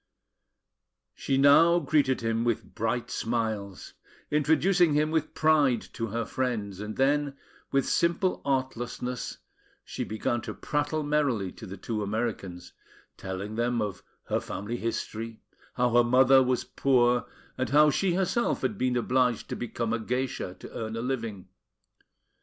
[1.13, 3.93] She now greeted him with bright smiles,
[4.31, 7.37] introducing him with pride to her friends; and then,
[7.71, 9.37] with simple artlessness,
[9.85, 12.73] she began to prattle merrily to the two Americans,
[13.15, 15.39] telling them of her family history,
[15.75, 17.25] how her mother was poor,
[17.55, 21.47] and how she herself had been obliged to become a geisha to earn a living.